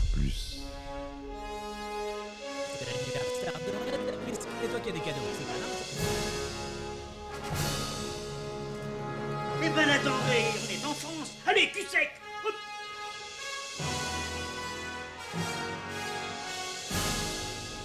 [0.00, 0.60] plus.
[4.60, 5.52] C'est toi qui des cadeaux, c'est.
[9.64, 12.10] Eh ben attendez, on est en France Allez, cul sec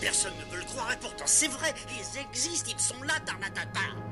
[0.02, 4.07] Personne ne veut le croire et pourtant c'est vrai, ils existent, ils sont là, Tarnatata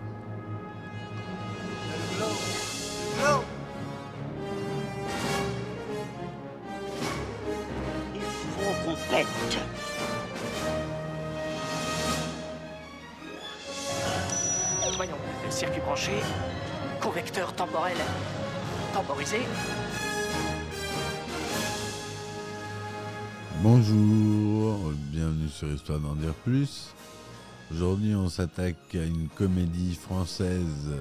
[14.96, 15.18] Voyons,
[15.50, 16.12] circuit branché,
[17.02, 17.98] convecteur temporel
[18.94, 19.40] temporisé.
[23.62, 26.94] Bonjour, bienvenue sur Histoire d'en dire plus.
[27.72, 30.94] Aujourd'hui, on s'attaque à une comédie française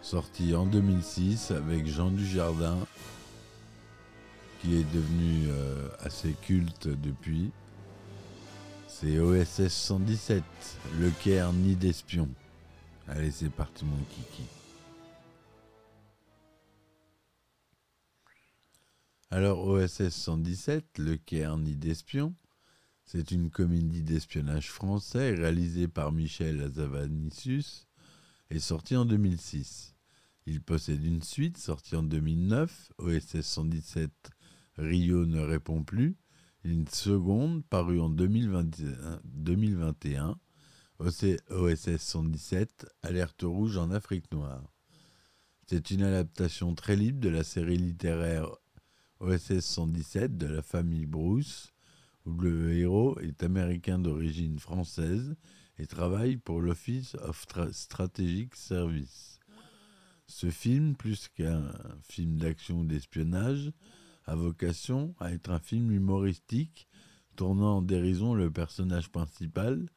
[0.00, 2.78] sortie en 2006 avec Jean Dujardin,
[4.62, 7.50] qui est devenu euh, assez culte depuis.
[8.88, 10.42] C'est OSS 117,
[10.98, 12.28] le Caire ni d'espion.
[13.08, 14.44] Allez, c'est parti, mon kiki.
[19.30, 22.34] Alors, OSS 117, le Caire ni d'espion,
[23.04, 27.88] c'est une comédie d'espionnage français réalisée par Michel Azavanicius
[28.50, 29.94] et sortie en 2006.
[30.46, 34.30] Il possède une suite sortie en 2009, OSS 117
[34.76, 36.16] Rio ne répond plus,
[36.64, 40.38] une seconde parue en 2021, 2021
[41.04, 44.62] OSS 117 Alerte rouge en Afrique noire.
[45.66, 48.48] C'est une adaptation très libre de la série littéraire
[49.18, 51.72] OSS 117 de la famille Bruce,
[52.24, 55.34] où le héros est américain d'origine française
[55.76, 59.40] et travaille pour l'Office of Tra- Strategic Service.
[60.28, 61.72] Ce film, plus qu'un
[62.08, 63.72] film d'action ou d'espionnage,
[64.26, 66.86] a vocation à être un film humoristique
[67.34, 69.88] tournant en dérision le personnage principal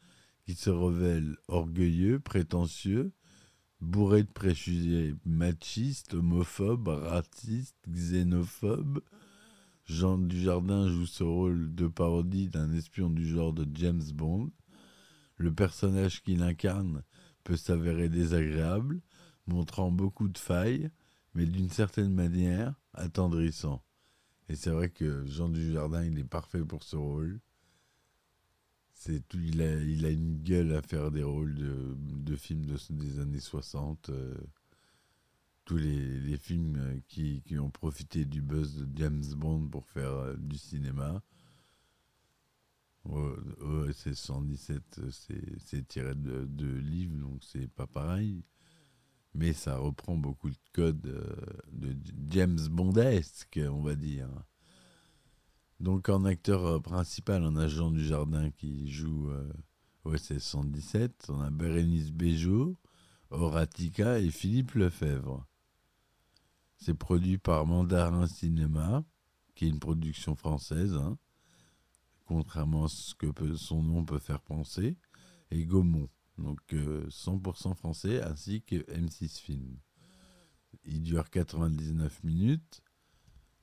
[0.45, 3.11] qui se révèle orgueilleux, prétentieux,
[3.81, 9.01] bourré de préjugés machistes, homophobes, racistes, xénophobes.
[9.85, 14.51] Jean Dujardin joue ce rôle de parodie d'un espion du genre de James Bond.
[15.37, 17.03] Le personnage qu'il incarne
[17.43, 19.01] peut s'avérer désagréable,
[19.47, 20.89] montrant beaucoup de failles,
[21.33, 23.83] mais d'une certaine manière attendrissant.
[24.47, 27.39] Et c'est vrai que Jean Dujardin, il est parfait pour ce rôle.
[28.95, 32.65] C'est tout, il, a, il a une gueule à faire des rôles de, de films
[32.65, 34.09] de- des années 60.
[34.09, 34.33] euh,
[35.63, 39.85] tous les, les films euh, qui, qui ont profité du buzz de James Bond pour
[39.87, 41.21] faire euh, du cinéma.
[43.05, 48.43] OSS 117, euh, c'est- tiré de, de livres, donc c'est pas pareil.
[49.35, 51.01] Mais ça reprend beaucoup de codes
[51.71, 51.95] de
[52.29, 54.29] James Bondesque, on va dire.
[55.79, 59.51] Donc en acteur euh, principal, on a Jean Dujardin qui joue euh,
[60.05, 61.27] OSS 117.
[61.29, 62.77] On a Bérénice Bejo,
[63.29, 65.45] Horatica et Philippe Lefebvre.
[66.77, 69.03] C'est produit par Mandarin Cinéma,
[69.55, 71.17] qui est une production française, hein,
[72.25, 74.97] contrairement à ce que son nom peut faire penser,
[75.51, 79.77] et Gaumont, donc euh, 100% français, ainsi que M6 Film.
[80.83, 82.81] Il dure 99 minutes.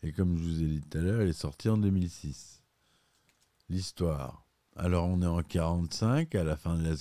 [0.02, 2.62] Et comme je vous ai dit tout à l'heure, elle est sortie en 2006.
[3.68, 4.46] L'histoire.
[4.74, 6.94] Alors on est en 45, à la fin de la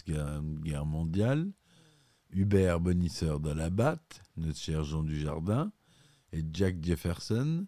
[0.62, 1.52] Guerre mondiale.
[2.34, 5.72] Hubert Bonisseur de la Batte, notre cher Jean Dujardin,
[6.32, 7.66] et Jack Jefferson,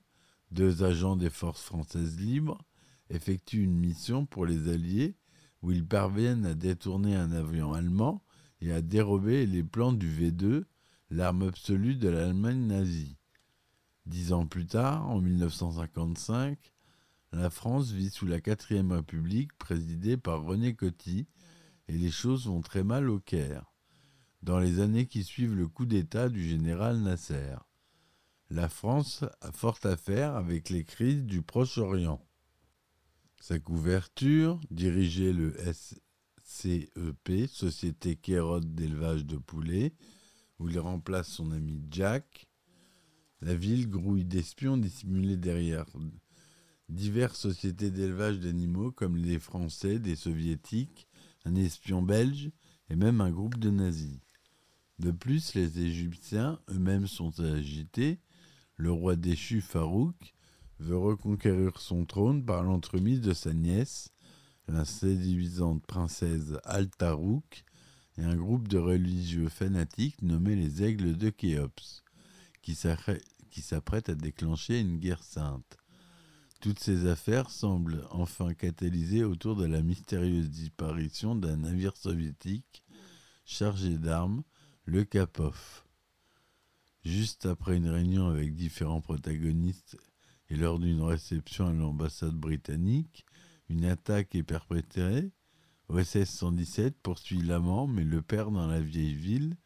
[0.51, 2.63] deux agents des forces françaises libres,
[3.09, 5.15] effectuent une mission pour les Alliés
[5.61, 8.23] où ils parviennent à détourner un avion allemand
[8.61, 10.63] et à dérober les plans du V2,
[11.09, 13.17] l'arme absolue de l'Allemagne nazie.
[14.05, 16.57] Dix ans plus tard, en 1955,
[17.31, 21.25] la France vit sous la quatrième République présidée par René Coty
[21.87, 23.73] et les choses vont très mal au Caire.
[24.41, 27.55] Dans les années qui suivent le coup d'État du général Nasser,
[28.49, 32.21] la France a fort à faire avec les crises du Proche-Orient.
[33.39, 35.55] Sa couverture, dirigeait le
[36.43, 39.93] SCEP, Société Kérotte d'élevage de poulets,
[40.59, 42.47] où il remplace son ami Jack,
[43.43, 45.85] la ville grouille d'espions dissimulés derrière
[46.87, 51.07] diverses sociétés d'élevage d'animaux comme les Français, des Soviétiques,
[51.43, 52.51] un espion belge
[52.89, 54.19] et même un groupe de nazis.
[54.99, 58.19] De plus, les Égyptiens eux-mêmes sont agités.
[58.77, 60.33] Le roi déchu Farouk
[60.79, 64.09] veut reconquérir son trône par l'entremise de sa nièce,
[64.69, 67.65] la séduisante princesse Al-Tarouk,
[68.17, 72.03] et un groupe de religieux fanatiques nommés les Aigles de Khéops,
[72.63, 72.73] qui
[73.61, 75.77] s'apprête à déclencher une guerre sainte.
[76.59, 82.83] Toutes ces affaires semblent enfin catalysées autour de la mystérieuse disparition d'un navire soviétique
[83.45, 84.43] chargé d'armes,
[84.85, 85.83] le Kapov.
[87.03, 89.97] Juste après une réunion avec différents protagonistes
[90.49, 93.25] et lors d'une réception à l'ambassade britannique,
[93.67, 95.31] une attaque est perpétrée.
[95.89, 99.57] OSS 117 poursuit l'amant mais le perd dans la vieille ville.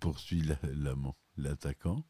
[0.00, 2.04] Poursuit la- l'amant, l'attaquant.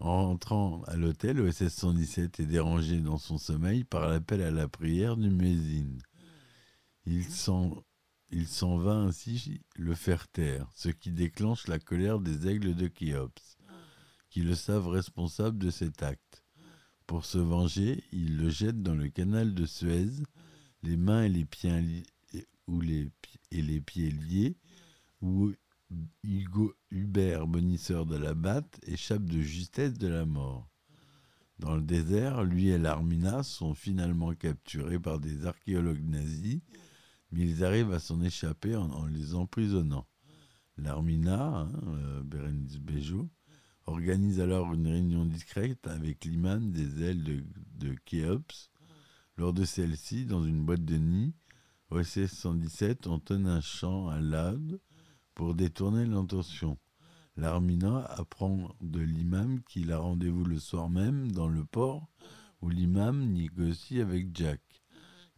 [0.00, 4.66] En rentrant à l'hôtel, OSS 117 est dérangé dans son sommeil par l'appel à la
[4.66, 5.98] prière du muezzin.
[7.06, 7.84] Il s'en,
[8.30, 12.88] il s'en va ainsi le faire taire, ce qui déclenche la colère des aigles de
[12.88, 13.58] Khéops,
[14.28, 16.42] qui le savent responsable de cet acte.
[17.06, 20.08] Pour se venger, il le jette dans le canal de Suez,
[20.82, 22.06] les mains et les pieds, li-
[22.66, 23.10] ou les,
[23.52, 24.56] et les pieds liés,
[25.20, 25.52] où
[26.22, 30.68] Hugo Hubert, bonisseur de la batte, échappe de justesse de la mort.
[31.58, 36.60] Dans le désert, lui et l'Armina sont finalement capturés par des archéologues nazis,
[37.30, 40.06] mais ils arrivent à s'en échapper en, les emprisonnant.
[40.76, 42.78] L'Armina, hein, euh, Bérénice
[43.86, 48.70] organise alors une réunion discrète avec l'imam des ailes de, de Khéops.
[49.36, 51.34] Lors de celle-ci, dans une boîte de nuit,
[51.90, 54.80] OSS 117 entonne un chant à l'ade
[55.34, 56.78] pour détourner l'intention.
[57.36, 62.08] L'Armina apprend de l'imam qu'il a rendez-vous le soir même dans le port
[62.60, 64.60] où l'imam négocie avec Jack,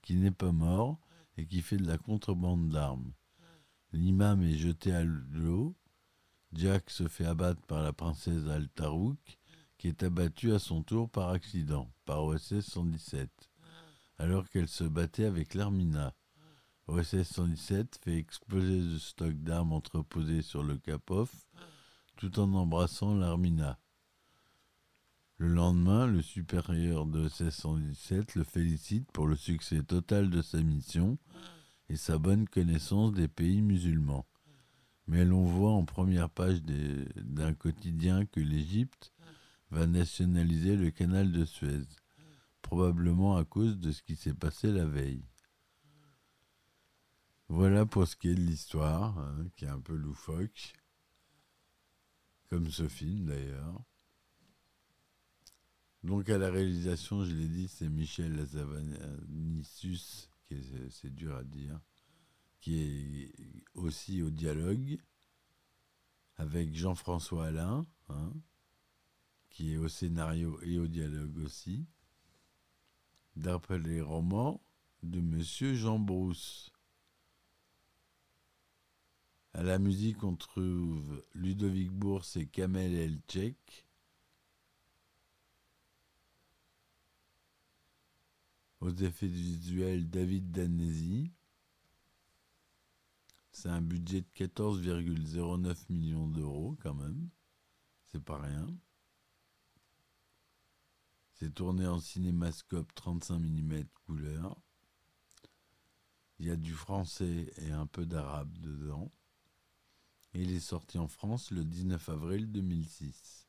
[0.02, 0.98] qui n'est pas mort
[1.36, 3.12] et qui fait de la contrebande d'armes.
[3.92, 5.74] L'imam est jeté à l'eau.
[6.52, 9.38] Jack se fait abattre par la princesse Al-Tarouk,
[9.78, 13.30] qui est abattue à son tour par accident, par OSS 117,
[14.18, 16.14] alors qu'elle se battait avec l'Armina.
[16.86, 21.30] OSS 117 fait exploser le stock d'armes entreposé sur le Kapov
[22.16, 23.78] tout en embrassant l'Armina.
[25.38, 30.60] Le lendemain, le supérieur de OSS 117 le félicite pour le succès total de sa
[30.60, 31.16] mission
[31.88, 34.26] et sa bonne connaissance des pays musulmans.
[35.06, 39.12] Mais l'on voit en première page d'un quotidien que l'Égypte
[39.70, 41.86] va nationaliser le canal de Suez,
[42.60, 45.24] probablement à cause de ce qui s'est passé la veille.
[47.48, 50.72] Voilà pour ce qui est de l'histoire, hein, qui est un peu loufoque,
[52.48, 53.82] comme ce film d'ailleurs.
[56.02, 60.28] Donc à la réalisation, je l'ai dit, c'est Michel Lazavanissus,
[60.90, 61.80] c'est dur à dire,
[62.60, 63.32] qui est
[63.74, 64.98] aussi au dialogue,
[66.36, 68.32] avec Jean-François Alain, hein,
[69.50, 71.86] qui est au scénario et au dialogue aussi,
[73.36, 74.62] d'après les romans
[75.02, 76.73] de Monsieur Jean Brousse.
[79.56, 83.86] À la musique, on trouve Ludovic Bourse et Kamel Elchek.
[88.80, 91.30] Aux effets visuels, David Danesi.
[93.52, 97.28] C'est un budget de 14,09 millions d'euros quand même.
[98.06, 98.66] C'est pas rien.
[101.34, 104.60] C'est tourné en cinémascope 35 mm couleur.
[106.40, 109.12] Il y a du français et un peu d'arabe dedans.
[110.36, 113.46] Il est sorti en France le 19 avril 2006.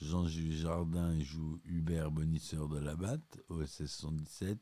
[0.00, 4.60] Jean-Jules Jardin joue Hubert Bonisseur de la Batte, OSS 117.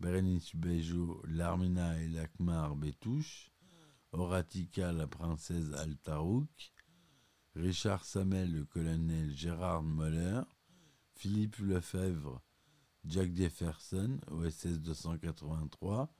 [0.00, 3.52] Bérénice Bejo, Larmina et Lakmar Bétouche.
[4.12, 6.72] Horatica, la princesse Altarouk.
[7.54, 10.40] Richard Samel, le colonel Gérard Moller.
[11.16, 12.40] Philippe Lefebvre,
[13.04, 16.10] Jack Jefferson, OSS 283.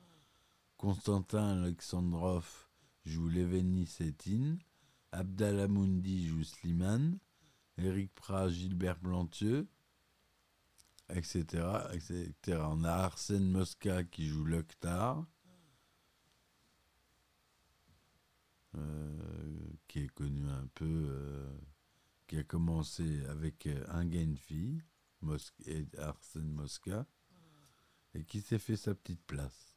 [0.76, 2.69] Constantin Alexandrov
[3.10, 4.58] joue Leveni Sétine.
[5.12, 7.18] Abdallah joue Slimane.
[7.78, 9.66] Éric Prat, Gilbert Plantieux,
[11.08, 12.34] etc., etc.
[12.68, 15.24] On a Arsène Mosca qui joue Loctar,
[18.76, 21.58] euh, qui est connu un peu, euh,
[22.26, 24.10] qui a commencé avec euh, un
[25.66, 27.06] et Arsène Mosca,
[28.14, 29.69] et qui s'est fait sa petite place.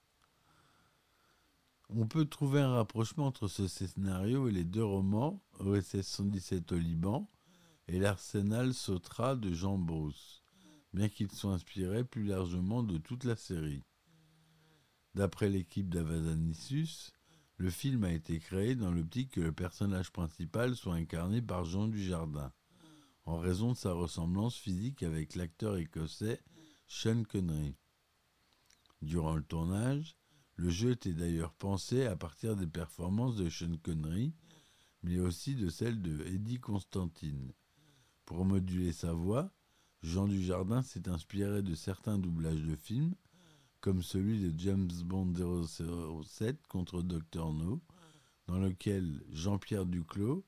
[1.96, 6.78] On peut trouver un rapprochement entre ce scénario et les deux romans, OSS 117 au
[6.80, 7.30] Liban,
[7.88, 10.42] et l'Arsenal Sautra de Jean Brousse,
[10.92, 13.84] bien qu'ils soient inspirés plus largement de toute la série.
[15.14, 17.12] D'après l'équipe d'Avazanissus,
[17.58, 21.88] le film a été créé dans l'optique que le personnage principal soit incarné par Jean
[21.88, 22.52] Dujardin,
[23.26, 26.42] en raison de sa ressemblance physique avec l'acteur écossais
[26.88, 27.76] Sean Connery.
[29.04, 30.18] Durant le tournage,
[30.56, 34.34] le jeu était d'ailleurs pensé à partir des performances de Sean Connery,
[35.02, 37.52] mais aussi de celles de Eddie Constantine.
[38.26, 39.52] Pour moduler sa voix,
[40.02, 43.16] Jean Dujardin s'est inspiré de certains doublages de films,
[43.82, 45.34] comme celui de James Bond
[46.24, 47.82] 007 contre Dr No,
[48.48, 50.46] dans lequel Jean-Pierre Duclos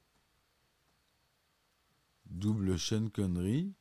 [2.29, 3.73] double Sean Connery,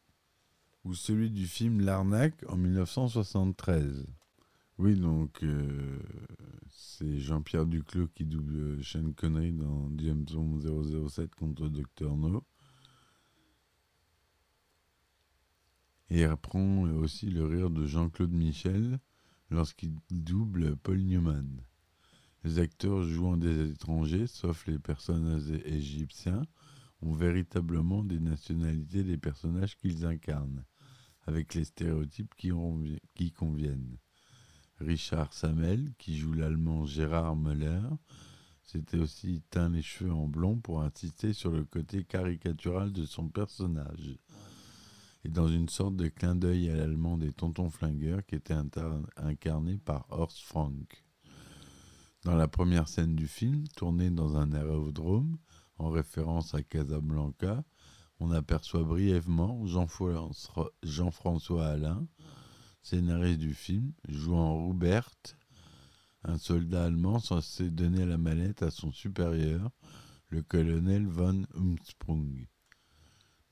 [0.84, 4.06] ou celui du film L'Arnaque en 1973.
[4.78, 6.00] Oui, donc euh,
[6.68, 12.44] c'est Jean-Pierre Duclos qui double Sean Connery dans James Bond 007 contre Dr No.
[16.10, 18.98] Et reprend aussi le rire de Jean-Claude Michel
[19.50, 21.62] lorsqu'il double Paul Newman.
[22.42, 26.42] Les acteurs jouant des étrangers, sauf les personnages égyptiens,
[27.00, 30.64] ont véritablement des nationalités des personnages qu'ils incarnent,
[31.26, 33.98] avec les stéréotypes qui conviennent.
[34.80, 37.82] Richard Samel, qui joue l'allemand Gérard Müller,
[38.62, 43.28] s'était aussi teint les cheveux en blond pour insister sur le côté caricatural de son
[43.28, 44.18] personnage.
[45.24, 48.56] Et dans une sorte de clin d'œil à l'allemand des tontons flingueurs qui était
[49.16, 51.04] incarné par Horst Frank.
[52.24, 55.38] Dans la première scène du film, tournée dans un aérodrome,
[55.78, 57.64] en référence à Casablanca,
[58.20, 62.06] on aperçoit brièvement Jean-François Alain,
[62.84, 65.10] scénariste du film, jouant Roubert,
[66.22, 69.70] un soldat allemand censé donner la mallette à son supérieur,
[70.28, 72.46] le colonel von Umsprung.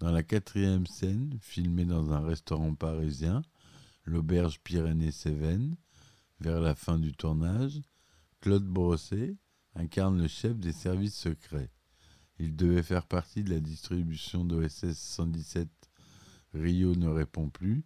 [0.01, 3.43] Dans la quatrième scène, filmée dans un restaurant parisien,
[4.05, 5.77] l'auberge Pyrénées-Cévennes,
[6.41, 7.81] vers la fin du tournage,
[8.41, 9.37] Claude Brosset
[9.75, 11.71] incarne le chef des services secrets.
[12.39, 15.71] Il devait faire partie de la distribution d'OSS 117
[16.53, 17.83] Rio ne répond plus,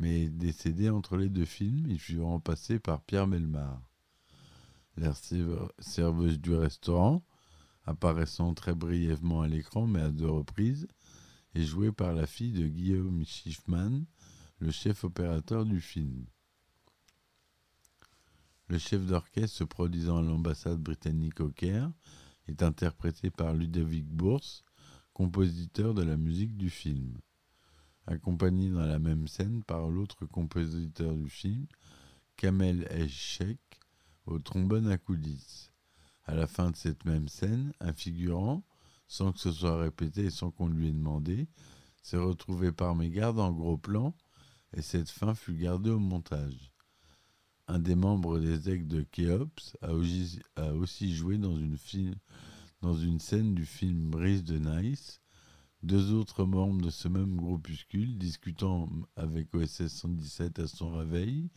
[0.00, 3.82] mais décédé entre les deux films, il fut remplacé par Pierre Melmar.
[4.96, 5.12] La
[5.78, 7.22] serveuse du restaurant,
[7.84, 10.88] apparaissant très brièvement à l'écran mais à deux reprises,
[11.54, 14.06] est jouée par la fille de Guillaume Schiffman,
[14.58, 16.24] le chef opérateur du film.
[18.68, 21.92] Le chef d'orchestre se produisant à l'ambassade britannique au Caire
[22.48, 24.64] est interprété par Ludovic Bourse,
[25.12, 27.18] compositeur de la musique du film.
[28.06, 31.66] Accompagné dans la même scène par l'autre compositeur du film,
[32.36, 33.60] Kamel Eshek,
[34.26, 35.70] au trombone à coulisses.
[36.24, 38.62] À la fin de cette même scène, un figurant,
[39.06, 41.48] sans que ce soit répété et sans qu'on lui ait demandé,
[42.02, 44.14] s'est retrouvé par mégarde en gros plan,
[44.72, 46.72] et cette fin fut gardée au montage.
[47.66, 51.76] Un des membres des aigles de Khéops a aussi, joué dans une,
[52.80, 55.19] dans une scène du film Brise de Nice.
[55.82, 61.48] Deux autres membres de ce même groupuscule, discutant avec OSS 117 à son réveil,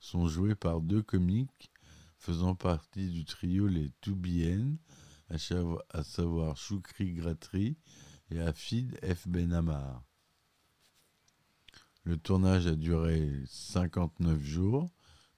[0.00, 1.70] sont joués par deux comiques
[2.16, 4.78] faisant partie du trio Les Toubiennes,
[5.28, 7.76] à savoir Choukri Gratri
[8.30, 9.28] et Afid F.
[9.28, 10.02] Benamar.
[12.04, 14.90] Le tournage a duré 59 jours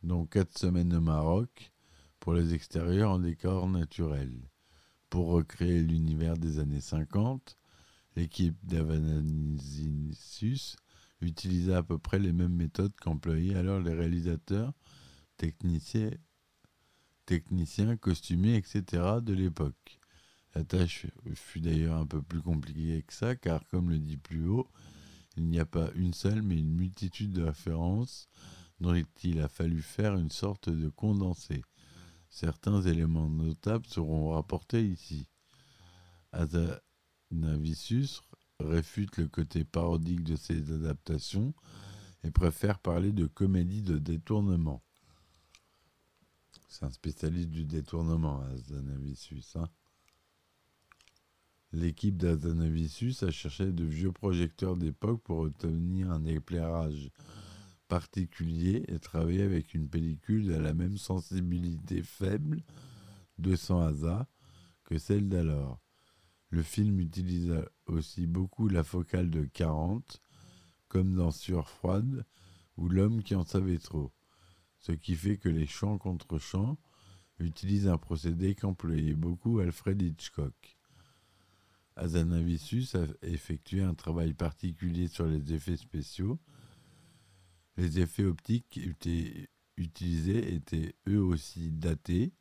[0.02, 1.72] dont quatre semaines au Maroc
[2.20, 4.32] pour les extérieurs en décor naturel.
[5.10, 7.56] Pour recréer l'univers des années 50,
[8.16, 10.76] l'équipe d'Avanasius
[11.20, 14.72] utilisa à peu près les mêmes méthodes qu'employaient alors les réalisateurs,
[15.36, 16.10] techniciens,
[17.26, 19.20] techniciens, costumiers, etc.
[19.22, 19.98] de l'époque.
[20.54, 24.46] La tâche fut d'ailleurs un peu plus compliquée que ça, car comme le dit plus
[24.46, 24.68] haut,
[25.36, 28.28] il n'y a pas une seule mais une multitude de références
[28.80, 31.62] dont il a fallu faire une sorte de condensé.
[32.28, 35.28] Certains éléments notables seront rapportés ici.
[37.34, 38.22] Azanavicius
[38.60, 41.52] réfute le côté parodique de ces adaptations
[42.22, 44.82] et préfère parler de comédie de détournement.
[46.68, 49.56] C'est un spécialiste du détournement, Azanavicius.
[49.56, 49.68] Hein
[51.72, 57.10] L'équipe d'Azanavicius a cherché de vieux projecteurs d'époque pour obtenir un éclairage
[57.88, 62.62] particulier et travailler avec une pellicule à la même sensibilité faible,
[63.38, 64.28] 200 ASA,
[64.84, 65.83] que celle d'alors.
[66.54, 67.52] Le film utilise
[67.86, 70.22] aussi beaucoup la focale de 40,
[70.86, 72.24] comme dans Sur froide
[72.76, 74.12] ou L'homme qui en savait trop,
[74.78, 76.78] ce qui fait que les chants contre chants
[77.40, 80.78] utilisent un procédé qu'employait beaucoup Alfred Hitchcock.
[81.96, 86.38] Azanavicius a effectué un travail particulier sur les effets spéciaux,
[87.76, 88.78] les effets optiques
[89.76, 92.32] utilisés étaient eux aussi datés.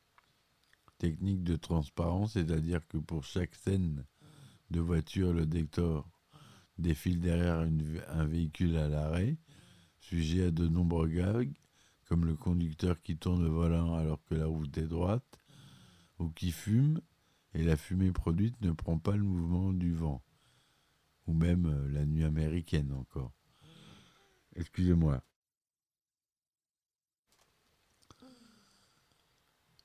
[1.03, 4.05] Technique de transparence, c'est-à-dire que pour chaque scène
[4.71, 6.09] de voiture, le décor
[6.77, 7.67] défile derrière
[8.07, 9.35] un véhicule à l'arrêt,
[9.99, 11.51] sujet à de nombreux gags,
[12.05, 15.41] comme le conducteur qui tourne le volant alors que la route est droite,
[16.19, 17.01] ou qui fume,
[17.53, 20.23] et la fumée produite ne prend pas le mouvement du vent,
[21.27, 23.33] ou même euh, la nuit américaine encore.
[24.55, 25.21] Excusez-moi.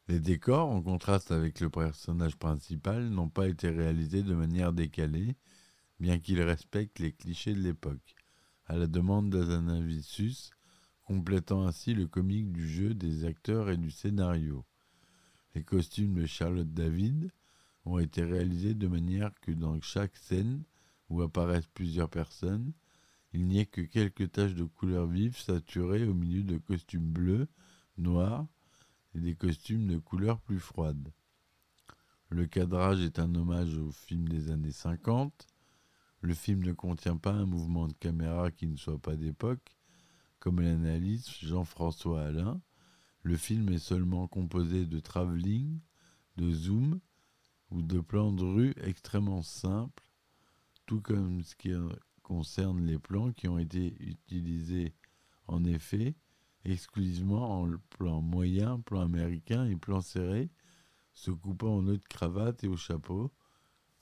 [0.08, 5.36] Les décors, en contraste avec le personnage principal, n'ont pas été réalisés de manière décalée,
[6.00, 8.16] bien qu'ils respectent les clichés de l'époque,
[8.64, 10.50] à la demande d'Azanavicius,
[11.02, 14.64] complétant ainsi le comique du jeu, des acteurs et du scénario.
[15.54, 17.30] Les costumes de Charlotte David
[17.84, 20.62] ont été réalisés de manière que dans chaque scène
[21.10, 22.72] où apparaissent plusieurs personnes,
[23.34, 27.46] il n'y ait que quelques taches de couleur vive saturées au milieu de costumes bleus,
[27.98, 28.46] noirs
[29.14, 31.12] et des costumes de couleur plus froide.
[32.30, 35.46] Le cadrage est un hommage au film des années 50.
[36.20, 39.76] Le film ne contient pas un mouvement de caméra qui ne soit pas d'époque,
[40.38, 42.60] comme l'analyse Jean-François Alain.
[43.22, 45.80] Le film est seulement composé de travelling,
[46.36, 47.00] de zoom
[47.70, 50.04] ou de plans de rue extrêmement simples,
[50.86, 51.72] tout comme ce qui
[52.22, 54.94] concerne les plans qui ont été utilisés
[55.46, 56.14] en effet
[56.70, 60.50] exclusivement en plan moyen, plan américain et plan serré,
[61.14, 63.32] se coupant en nœud de cravate et au chapeau,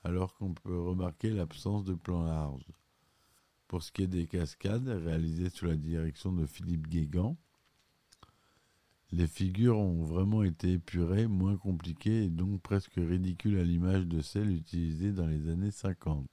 [0.05, 2.67] alors qu'on peut remarquer l'absence de plan large.
[3.69, 7.37] Pour ce qui est des cascades, réalisées sous la direction de Philippe Guégan,
[9.13, 14.21] les figures ont vraiment été épurées, moins compliquées et donc presque ridicules à l'image de
[14.21, 16.29] celles utilisées dans les années 50.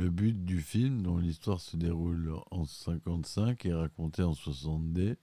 [0.00, 5.18] Le but du film, dont l'histoire se déroule en 55 et racontée en 60D,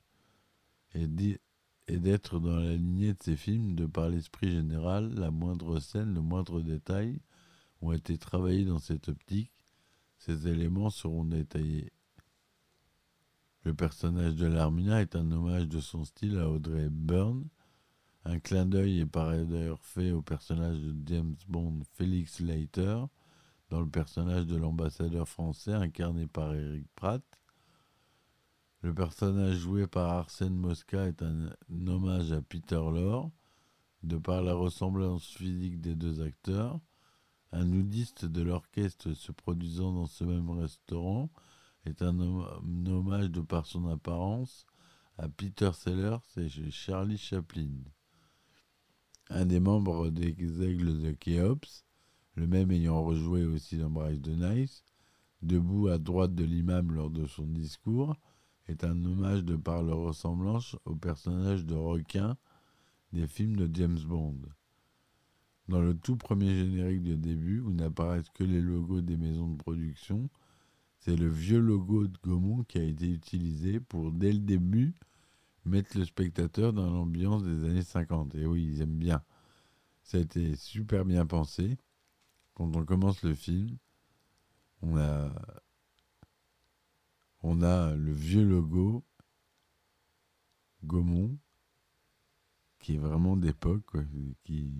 [0.93, 6.13] est d'être dans la lignée de ces films de par l'esprit général, la moindre scène,
[6.13, 7.19] le moindre détail
[7.81, 9.51] ont été travaillés dans cette optique.
[10.19, 11.91] Ces éléments seront détaillés.
[13.63, 17.48] Le personnage de l'Armina est un hommage de son style à Audrey Hepburn.
[18.25, 23.05] Un clin d'œil est par ailleurs fait au personnage de James Bond Felix Leiter,
[23.70, 27.24] dans le personnage de l'ambassadeur français incarné par Eric Pratt.
[28.82, 31.50] Le personnage joué par Arsène Mosca est un,
[31.88, 33.32] hommage à Peter Lorre,
[34.03, 36.80] de par la ressemblance physique des deux acteurs.
[37.51, 41.30] Un nudiste de l'orchestre se produisant dans ce même restaurant
[41.86, 44.66] est un, hommage de par son apparence
[45.18, 47.72] à Peter Sellers et Charlie Chaplin.
[49.30, 50.30] Un des membres des
[50.64, 51.87] Aigles de Khéops
[52.38, 54.84] le même ayant rejoué aussi Bryce de Nice,
[55.42, 58.16] debout à droite de l'imam lors de son discours,
[58.68, 62.38] est un hommage de par leur ressemblance au personnage de requin
[63.12, 64.40] des films de James Bond.
[65.68, 69.58] Dans le tout premier générique de début, où n'apparaissent que les logos des maisons de
[69.58, 70.30] production,
[71.00, 74.94] c'est le vieux logo de Gaumont qui a été utilisé pour, dès le début,
[75.66, 78.36] mettre le spectateur dans l'ambiance des années 50.
[78.36, 79.24] Et oui, ils aiment bien.
[80.04, 81.78] Ça a été super bien pensé
[82.57, 83.77] quand on commence le film,
[84.81, 85.31] on a,
[87.43, 89.05] on a le vieux logo
[90.83, 91.37] Gaumont
[92.79, 93.96] qui est vraiment d'époque,
[94.43, 94.72] qui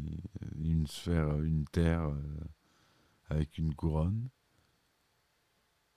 [0.56, 2.40] une sphère, une terre euh,
[3.30, 4.28] avec une couronne.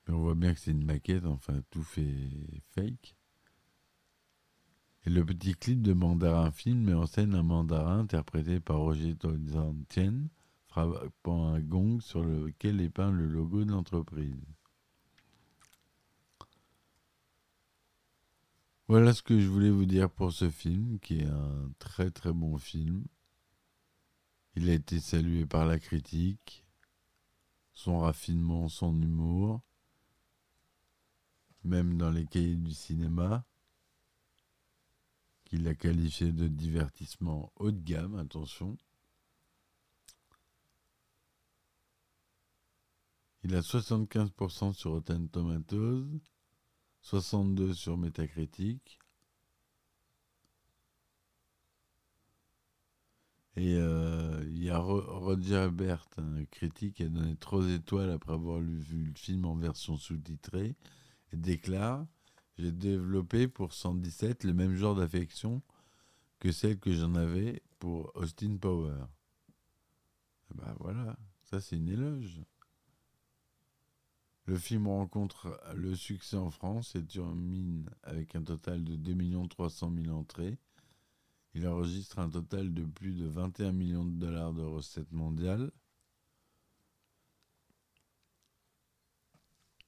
[0.06, 3.16] Mais on voit bien que c'est une maquette, enfin tout fait fake.
[5.06, 9.16] Et le petit clip de Mandarin Film met en scène un mandarin interprété par Roger
[9.88, 10.28] Tien
[10.70, 14.40] frappant un gong sur lequel est peint le logo de l'entreprise.
[18.86, 22.32] Voilà ce que je voulais vous dire pour ce film, qui est un très très
[22.32, 23.04] bon film.
[24.54, 26.64] Il a été salué par la critique,
[27.72, 29.62] son raffinement, son humour,
[31.64, 33.44] même dans les cahiers du cinéma,
[35.44, 38.76] qu'il a qualifié de divertissement haut de gamme, attention.
[43.42, 46.06] Il a 75% sur Rotten Tomatoes,
[47.02, 48.98] 62% sur Metacritic.
[53.56, 58.32] Et euh, il y a Roger Ebert, un critique, qui a donné 3 étoiles après
[58.32, 60.76] avoir vu le film en version sous-titrée
[61.32, 62.06] et déclare
[62.58, 65.62] J'ai développé pour 117 le même genre d'affection
[66.38, 68.96] que celle que j'en avais pour Austin Power.
[70.54, 72.40] ben voilà, ça c'est une éloge.
[74.50, 79.92] Le film rencontre le succès en France et termine avec un total de 2 300
[79.94, 80.58] 000 entrées.
[81.54, 85.70] Il enregistre un total de plus de 21 millions de dollars de recettes mondiales.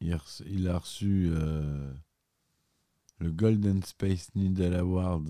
[0.00, 1.92] Il a reçu euh,
[3.18, 5.24] le Golden Space Needle Awards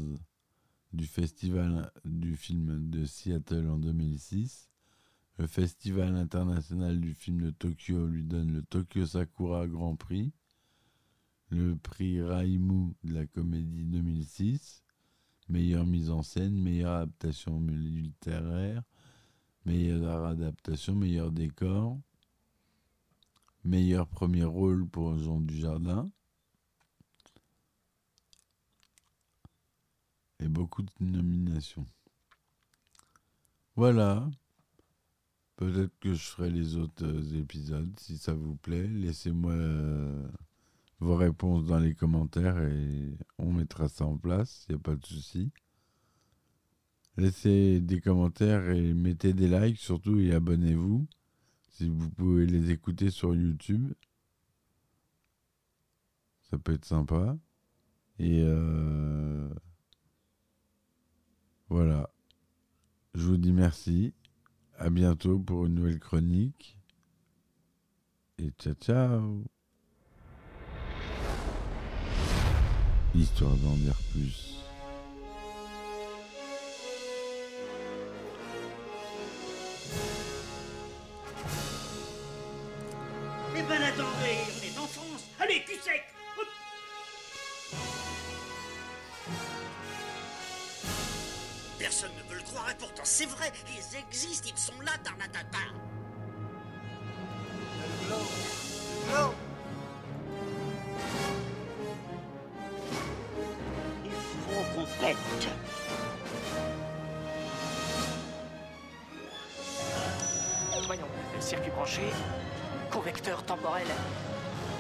[0.93, 4.69] du festival du film de Seattle en 2006,
[5.39, 10.33] Le Festival international du film de Tokyo lui donne le Tokyo Sakura Grand Prix,
[11.51, 14.83] le prix Raimu de la comédie 2006,
[15.49, 18.83] meilleure mise en scène, meilleure adaptation littéraire,
[19.65, 21.99] meilleure adaptation, meilleur décor,
[23.65, 26.11] meilleur premier rôle pour Jean Dujardin.
[30.41, 31.87] Et beaucoup de nominations.
[33.77, 34.29] Voilà.
[35.57, 38.87] Peut-être que je ferai les autres euh, épisodes si ça vous plaît.
[38.87, 40.29] Laissez-moi euh,
[41.01, 44.67] vos réponses dans les commentaires et on mettra ça en place.
[44.69, 45.53] Il n'y a pas de souci.
[47.17, 51.07] Laissez des commentaires et mettez des likes surtout et abonnez-vous
[51.69, 53.93] si vous pouvez les écouter sur YouTube.
[56.51, 57.37] Ça peut être sympa.
[58.19, 59.49] Et euh,
[61.69, 62.11] voilà.
[63.15, 64.15] Je vous dis merci.
[64.85, 66.77] À bientôt pour une nouvelle chronique.
[68.37, 69.45] Et ciao ciao.
[73.15, 74.57] Histoire d'en dire plus.
[83.55, 85.29] Eh ben attendez, on est en France.
[85.39, 86.03] Allez, cul sec
[92.79, 95.59] Pourtant c'est vrai, ils existent, ils sont là, Tarnatata.
[104.05, 105.17] Il faut qu'on pète.
[110.87, 111.09] Voyons,
[111.41, 112.03] circuit branché,
[112.91, 113.87] convecteur temporel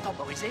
[0.02, 0.50] temporisé,